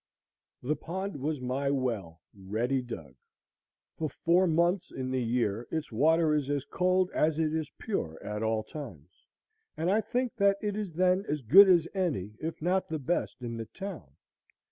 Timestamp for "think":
10.01-10.35